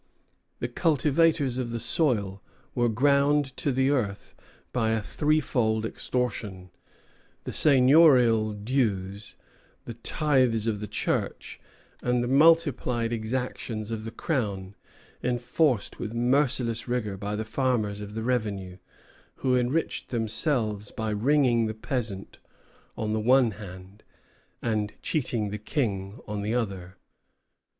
The 0.57 0.67
cultivators 0.67 1.59
of 1.59 1.69
the 1.69 1.79
soil 1.79 2.41
were 2.73 2.89
ground 2.89 3.55
to 3.57 3.71
the 3.71 3.91
earth 3.91 4.33
by 4.73 4.89
a 4.89 5.03
threefold 5.03 5.85
extortion, 5.85 6.71
the 7.43 7.53
seigniorial 7.53 8.53
dues, 8.53 9.37
the 9.85 9.93
tithes 9.93 10.65
of 10.65 10.79
the 10.79 10.87
Church, 10.87 11.61
and 12.01 12.23
the 12.23 12.27
multiplied 12.27 13.13
exactions 13.13 13.91
of 13.91 14.03
the 14.03 14.09
Crown, 14.09 14.73
enforced 15.21 15.99
with 15.99 16.15
merciless 16.15 16.87
rigor 16.87 17.15
by 17.15 17.35
the 17.35 17.45
farmers 17.45 18.01
of 18.01 18.15
the 18.15 18.23
revenue, 18.23 18.77
who 19.35 19.55
enriched 19.55 20.09
themselves 20.09 20.91
by 20.91 21.11
wringing 21.11 21.67
the 21.67 21.75
peasant 21.75 22.39
on 22.97 23.13
the 23.13 23.19
one 23.19 23.51
hand, 23.51 24.01
and 24.63 24.95
cheating 25.03 25.51
the 25.51 25.59
King 25.59 26.19
on 26.27 26.41
the 26.41 26.55
other. 26.55 26.97